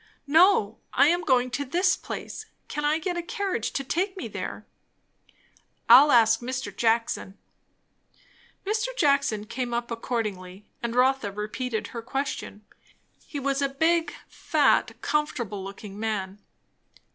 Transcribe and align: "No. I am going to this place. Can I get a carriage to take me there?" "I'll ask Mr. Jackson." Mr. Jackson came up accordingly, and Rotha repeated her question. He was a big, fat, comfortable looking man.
"No. 0.25 0.79
I 0.93 1.09
am 1.09 1.21
going 1.23 1.51
to 1.51 1.63
this 1.63 1.95
place. 1.95 2.47
Can 2.67 2.83
I 2.85 2.97
get 2.97 3.17
a 3.17 3.21
carriage 3.21 3.69
to 3.73 3.83
take 3.83 4.17
me 4.17 4.27
there?" 4.27 4.65
"I'll 5.87 6.11
ask 6.11 6.39
Mr. 6.39 6.75
Jackson." 6.75 7.37
Mr. 8.65 8.87
Jackson 8.97 9.45
came 9.45 9.75
up 9.75 9.91
accordingly, 9.91 10.65
and 10.81 10.95
Rotha 10.95 11.31
repeated 11.31 11.89
her 11.89 12.01
question. 12.01 12.65
He 13.27 13.39
was 13.39 13.61
a 13.61 13.69
big, 13.69 14.11
fat, 14.27 14.99
comfortable 15.03 15.63
looking 15.63 15.99
man. 15.99 16.39